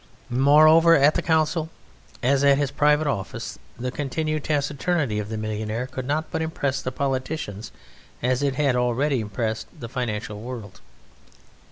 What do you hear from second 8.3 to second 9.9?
it had already impressed the